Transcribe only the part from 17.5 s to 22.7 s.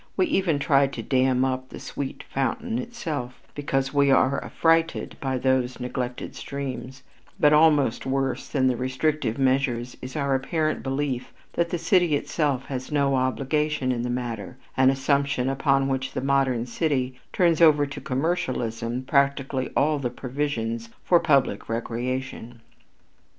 over to commercialism practically all the provisions for public recreation.